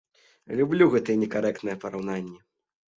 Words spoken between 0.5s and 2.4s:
Люблю гэтыя некарэктныя параўнанні!